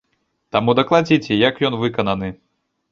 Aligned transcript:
Таму 0.55 0.75
дакладзіце, 0.79 1.39
як 1.49 1.63
ён 1.71 1.81
выкананы. 1.87 2.37